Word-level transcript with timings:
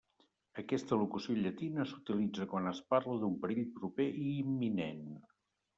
Aquesta 0.61 0.97
locució 1.01 1.35
llatina 1.41 1.85
s'utilitza 1.91 2.49
quan 2.55 2.73
es 2.73 2.83
parla 2.95 3.19
d'un 3.25 3.39
perill 3.45 3.65
proper 3.79 4.13
i 4.27 4.37
imminent. 4.41 5.11